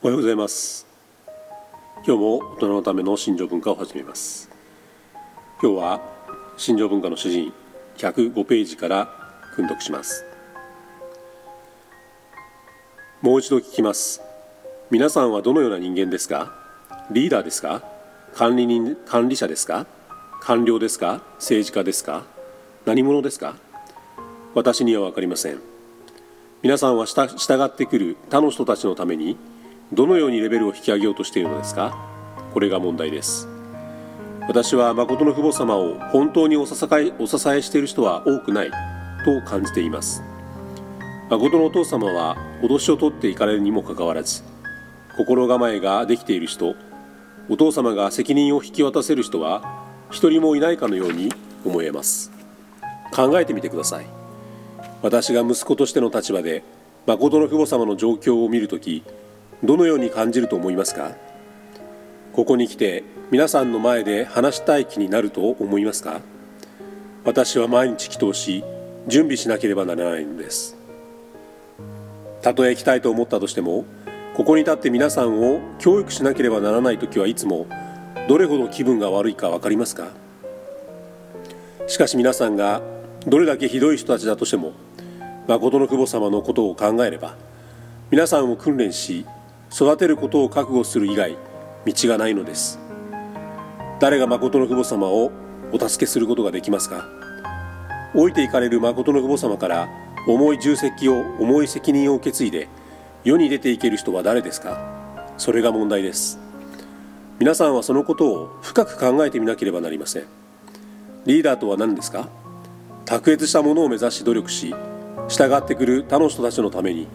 [0.00, 0.86] おはようございます。
[2.06, 4.48] 今日も大人のための心情文化を始めます。
[5.60, 6.00] 今日は
[6.56, 7.52] 心情文化の主人
[7.96, 9.08] 105ページから
[9.56, 10.24] 訓読します。
[13.22, 14.22] もう一度聞きます。
[14.88, 16.54] 皆さんはどのような人間ですか？
[17.10, 17.82] リーダーですか？
[18.36, 19.84] 管理人管理者ですか？
[20.40, 21.24] 官僚ですか？
[21.38, 22.22] 政治家ですか？
[22.86, 23.56] 何者ですか？
[24.54, 25.58] 私には分かりません。
[26.62, 27.28] 皆さんは従
[27.64, 29.36] ってくる他の人たちのために
[29.92, 31.96] どのようにレベルを引き上げようとしているのですか？
[32.52, 33.48] これが問題です。
[34.46, 38.70] 私は誠の父母様を本当にお支えお支えしている人は多くない
[39.24, 40.22] と感じています。
[41.30, 44.42] 誠のお父様は脅しを取っていかれるにもかかわらず
[45.16, 46.74] 心構えができている人
[47.50, 51.30] お父様が責任を引き渡せる人は一人もいないかのように
[51.64, 52.30] 思えます。
[53.14, 54.06] 考えてみてください。
[55.02, 56.62] 私が息子としての立場で
[57.06, 59.02] 誠の父母様の状況を見るとき
[59.64, 61.16] どのように感じると思いますか？
[62.32, 66.20] ここに来て皆さんの前で話したい気になると思いますか？
[67.24, 68.62] 私は毎日祈祷し
[69.08, 70.76] 準備しなければならないのです。
[72.40, 73.84] たとえ行きたいと思ったとしても
[74.36, 77.66] ここに立って皆さんを教育しなければならない時はいつも
[78.28, 80.12] どれほど気分が悪いか分かりますか？
[81.88, 82.80] しかし皆さんが
[83.26, 84.74] どれだけひどい人たちだとしても
[85.48, 87.34] 誠の久保様のことを考えれば
[88.12, 89.26] 皆さんを訓練し
[89.72, 91.36] 育てることを覚悟する以外
[91.86, 92.78] 道がないのです。
[94.00, 95.30] 誰が誠の父母様を
[95.72, 97.08] お助けすることができますか？
[98.14, 99.88] 老いていかれる誠の父母様から
[100.26, 102.68] 重い重責を重い責任を受け継いで
[103.24, 105.26] 世に出ていける人は誰ですか？
[105.36, 106.38] それが問題です。
[107.38, 110.24] 皆さんはそのことを深く考えてみなければなりません。
[111.26, 112.28] リーダーとは何ですか？
[113.04, 114.74] 卓越したものを目指し努力し
[115.28, 117.06] 従ってくる他の人たちのために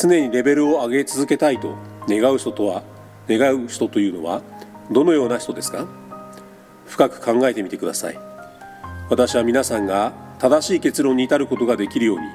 [0.00, 1.74] 常にレベルを上げ続けたいと
[2.08, 2.84] 願う人とは
[3.28, 4.42] 願う人というのは
[4.92, 5.88] どのような人ですか？
[6.86, 8.18] 深く考えてみてください。
[9.10, 12.28] 私は皆さんが正しい結論に至ることができるように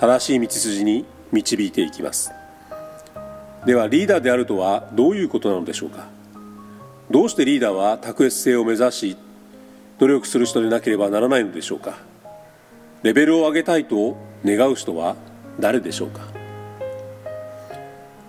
[0.00, 2.32] 正しい道筋に導いていきます。
[3.66, 6.06] ではリーダーであるとはどういうことなのでしょうか？
[7.10, 9.16] どうしてリーダーは卓越性を目指し
[9.98, 11.98] 努力する人でなければならないのでしょうか？
[13.02, 15.16] レベルを上げたいと願う人は
[15.60, 16.22] 誰でしょうか？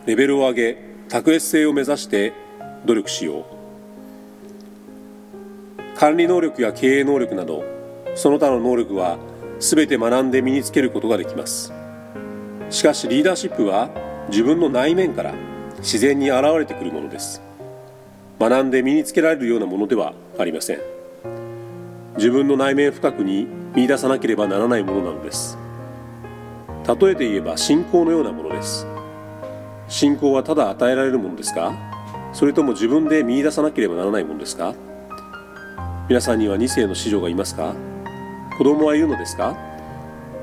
[0.06, 0.78] レベルを上げ
[1.10, 2.34] 卓越性を目指して
[2.86, 3.44] 努力しよう。
[5.98, 7.64] 管理能力や経営能力など
[8.16, 9.18] その他の能力は
[9.60, 11.74] 全て学んで身につけることができます。
[12.70, 13.90] しかしリーダーシップは
[14.30, 15.34] 自分の内面から
[15.80, 17.42] 自然に現れてくるものです。
[18.40, 20.80] 学んで身につけられるようなものではありません。
[22.18, 25.58] 自分の内面深くに見出さなければならないものなのです。
[26.88, 28.86] 例えて言えば信仰のようなものです。
[29.88, 31.74] 信仰はただ与えられるものですか？
[32.34, 34.76] それとも自分で見出さなければならないものですか？
[36.10, 37.76] 皆さんには2世の子女がいますか？
[38.58, 39.56] 子供はいるのですか？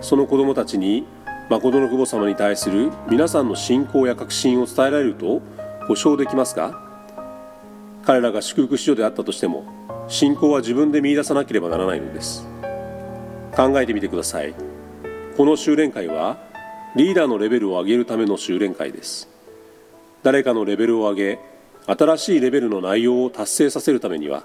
[0.01, 1.07] その子供たちに
[1.51, 5.43] 誠の父母様に対する皆さんの信仰や確信を伝えられると
[5.87, 6.81] 保証できますか？
[8.05, 9.65] 彼らが祝福子女であったとしても
[10.09, 12.47] 信仰は自分で見出さなければならないのです。
[13.55, 14.55] 考えてみてください。
[15.37, 16.39] この修練会は
[16.97, 19.29] リーダーのレベルを上げるための修練会です。
[20.23, 21.39] 誰かのレベルを上げ
[21.87, 24.45] 新しいレベルの内容を達成させるためには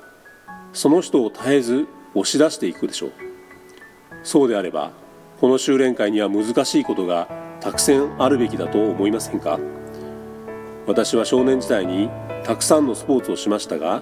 [0.73, 3.11] その人を絶えず押し出していくでしょう。
[4.23, 4.91] そうであれば
[5.39, 7.27] この修練会には難しいことが
[7.59, 9.59] たくさんあるべきだと思いませんか？
[10.87, 12.09] 私は少年時代に
[12.43, 14.01] たくさんのスポーツをしましたが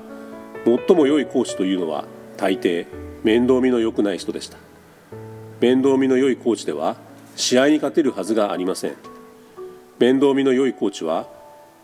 [0.64, 2.06] 最も良いコーチというのは
[2.38, 2.86] 大抵
[3.24, 4.58] 面倒見の良くない人でした。
[5.60, 6.96] 面倒見の良いコーチでは
[7.36, 8.96] 試合に勝てるはずがありません。
[10.00, 11.28] 面倒見の良いコーチは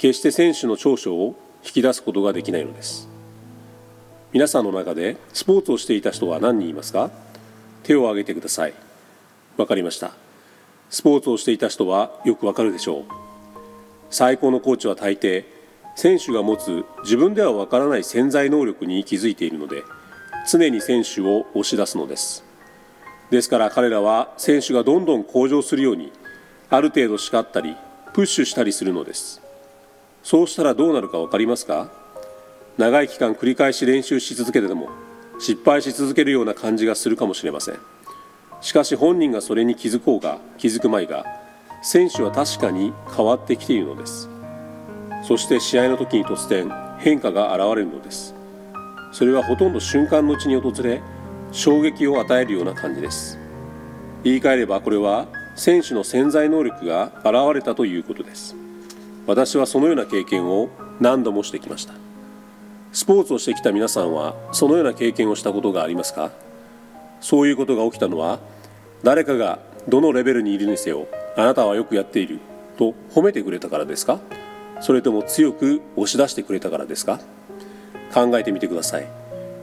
[0.01, 3.07] 決して選手の長所を引き出すことができないのです。
[4.33, 7.11] 皆さんの中でスポーツをしていた人は何人いますか？
[7.83, 8.73] 手を挙げてください。
[9.57, 10.13] わかりました。
[10.89, 13.03] スポーツをしていた人はよくわかるでしょう。
[14.09, 15.45] 最高のコーチは大抵
[15.95, 19.83] 選手が持つ自分ではわからない潜在能力に気づいているので
[20.49, 22.43] 常に選手を押し出すのです。
[23.29, 26.11] ですから彼らは選手がどんどん向上するように
[26.71, 27.75] ある程度叱ったり
[28.15, 29.43] プッシュしたりするのです。
[30.23, 31.89] そうしたらどうなるか分かりますか？
[32.77, 34.89] 長い期間繰り返し練習し続けてでも
[35.39, 37.79] 失敗し続けるような感じがするかもしれません。
[38.61, 41.25] しかし本人がそれに気づこうが気づくまいが
[41.83, 44.29] 選手は確かに変わってきているのです。
[45.27, 48.35] そして試合の時に突然変化が現れるのです。
[49.11, 51.01] それはほとんど瞬間のうちに訪れ
[51.51, 53.37] 衝撃を与えるような感じです。
[54.23, 58.55] 言い換えればこれは選手の潜在能力が現れたということです。
[59.27, 60.69] 私はそのような経験を
[60.99, 61.93] 何度もしてきました。
[62.91, 66.31] スポーツをしてきた皆さんはそのような経験をしたことがありますか？
[67.21, 68.39] そういうことが起きたのは
[69.03, 71.07] 誰かがどのレベルにいるにせよ
[71.37, 72.39] あなたはよくやっている
[72.77, 74.19] と褒めてくれたからですか？
[74.81, 77.19] それとも強く押し出してくれたからですか？
[78.13, 79.07] 考えてみてください。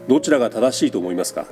[0.08, 1.46] どちらが正しいと思いますか？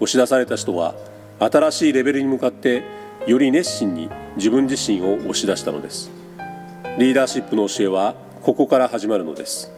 [0.00, 0.94] 押し出された人は
[1.38, 2.82] 新しいレベルに向かって
[3.26, 6.10] より熱心に自分自身を押し出したのです。
[6.98, 9.70] リーダーシップの教えはここから始まるのです。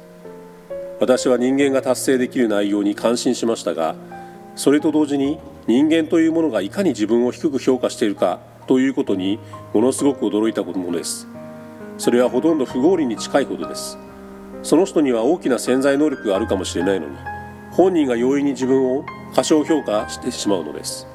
[0.98, 3.96] 私は人間が達成できる内容に感心しましたが
[4.54, 9.38] それと同時に人間というものがいかに自分を低く評価しているかということに
[9.74, 11.26] ものすごく驚いたものです。
[11.98, 13.98] それはほとんど不合理に近いほどです。
[14.62, 17.16] その人には大きな潜在能力があるかもしれないのに
[17.72, 19.04] 本人が容易に自分を
[19.34, 21.06] 過小評価してしまうのです。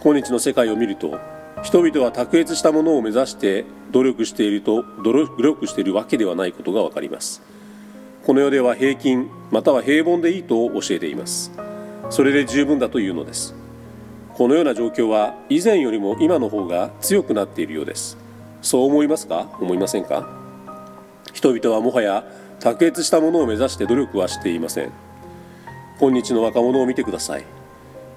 [0.00, 1.18] 今日の世界を見ると
[1.62, 5.12] 人々は卓越したものを目指して努力していると努
[5.42, 7.42] 力しているわけではないことが分かります。
[8.24, 11.50] この世では平均または平凡でいいと教えています。
[12.10, 13.54] それで十分だというのです。
[14.34, 18.16] このような状況は以前よりも今の方が強くなっているようです。
[18.62, 19.48] そう思いますか？
[19.60, 20.28] 思いませんか？
[21.32, 22.24] 人々はもはや
[22.60, 24.92] 卓越したものを目指して努力はしていません。
[25.98, 27.44] 今日の若者を見てください。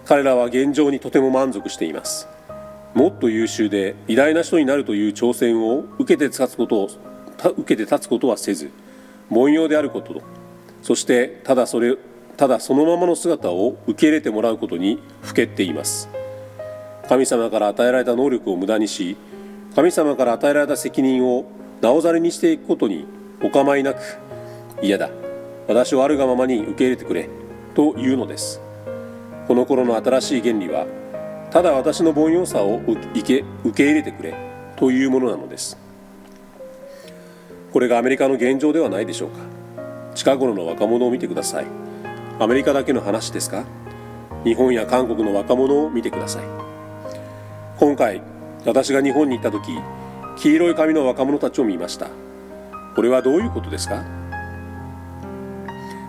[0.06, 2.28] 彼らは現状にとても満足しています。
[2.94, 6.90] もっと優秀で偉大な人になるという挑戦を受けて立つことを
[7.58, 8.72] 受けて立つことはせず
[9.30, 10.22] 凡庸であることと
[10.82, 11.98] そしてただそれ
[12.38, 16.10] ただそのままの姿を受け入れてもらうことにふけっています。
[17.08, 19.18] 神様から与えられた能力を無駄にし
[19.76, 21.46] 神様から与えられた責任を
[21.82, 23.06] なおざりにしていくことに
[23.44, 24.00] お構いなく
[24.82, 25.10] 嫌だ。
[25.68, 27.30] 私をあるがままに受け入れてくれ
[27.76, 28.60] というのです。
[29.48, 30.86] この頃の新しい原理は
[31.52, 34.34] ただ私の凡庸さを受け受け入れてくれ
[34.78, 35.78] というものなのです。
[37.74, 39.40] これがアメリカの現状ではないでしょうか。
[40.16, 41.66] 近頃の若者を見てください。
[42.40, 43.66] アメリカだけの話ですか。
[44.46, 46.44] 日本や韓国の若者を見てください。
[47.78, 48.22] 今回
[48.66, 49.78] 私が日本に行った時
[50.38, 52.08] 黄色い髪の若者たちを見ました。
[52.96, 54.04] これはどういうことですか。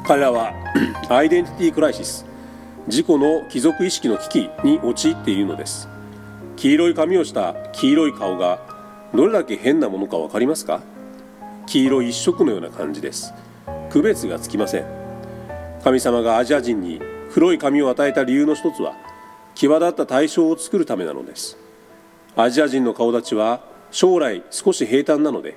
[0.06, 0.52] 彼らは
[1.08, 2.31] アイデンティティクライシス
[2.86, 5.88] 自己の貴族意識の危機に陥っているのです。
[6.56, 8.60] 黄色い髪をした黄色い顔が
[9.14, 10.80] どれだけ変なものか分かりますか？
[11.66, 13.32] 黄色一色のような感じです。
[13.90, 14.84] 区別がつきません。
[15.84, 17.00] 神様がアジア人に
[17.32, 18.94] 黒い髪を与えた理由の一つは
[19.54, 21.56] 際立った対象を作るためなのです。
[22.36, 25.56] アジア人の顔立ちは将来少し平坦なので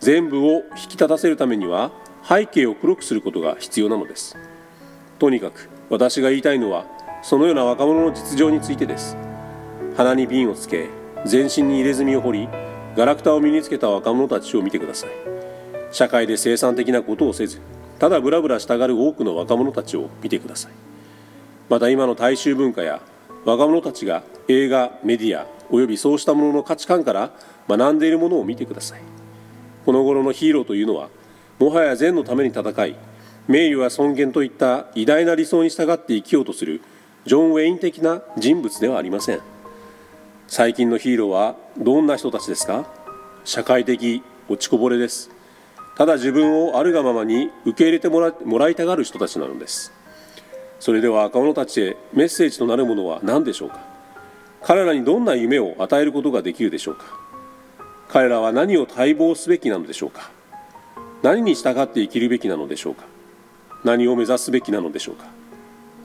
[0.00, 1.90] 全部を引き立たせるためには
[2.26, 4.36] 背景を黒くすることが必要なのです。
[5.18, 6.86] とにかく私が言いたいのは
[7.22, 9.16] そのような若者の実情についてです。
[9.96, 10.88] 鼻に瓶をつけ
[11.24, 12.48] 全身に入れ墨を彫り
[12.96, 15.10] ガラクタを身につけた若者たちを見てください。
[15.92, 17.60] 社会で生産的なことをせず
[17.98, 20.72] ただブラブラしたがる多くの若者たちを見てください。
[21.68, 23.00] また今の大衆文化や
[23.44, 27.30] 若者たちが映画メディアおよびそうしたものの価値観から
[27.68, 29.00] 学んでいるものを見てください。
[29.86, 31.08] この頃のヒーローというのは
[31.58, 32.96] もはや善のために戦い
[33.46, 36.80] 名誉や尊厳といった偉大な理想に従って生きようとする
[37.26, 39.40] ジョン・ウェイン的な人物ではありません。
[40.46, 42.86] 最近のヒーローはどんな人たちですか？
[43.44, 45.30] 社会的落ちこぼれです。
[45.96, 49.92] ただ自分をあるがままに受け入れてもらもらいたがる人たちなのです。
[50.80, 53.78] それでは若者たちへメッセージとなるものは何でしょうか？
[54.62, 57.04] 彼らにどんな夢を与えることができるでしょうか？
[58.08, 60.30] 彼らは何を待望すべきなのでしょうか？
[61.22, 63.04] 何に従って生きるべきなのでしょうか？
[63.84, 65.26] 何を目指すべきなのでしょうか。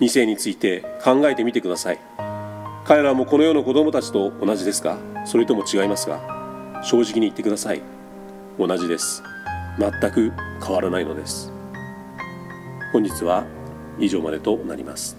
[0.01, 1.99] 2世について考えてみてください。
[2.85, 4.97] 彼らもこの世の子供たちと同じですか。
[5.25, 6.19] それとも違いますか。
[6.83, 7.81] 正直に言ってください。
[8.57, 9.23] 同じです。
[9.77, 10.31] 全く
[10.61, 11.51] 変わらないのです。
[12.91, 13.45] 本日は
[13.99, 15.18] 以上までとなります。